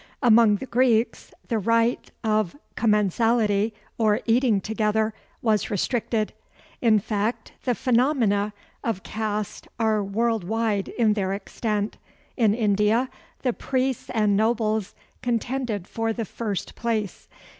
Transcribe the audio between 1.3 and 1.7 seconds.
the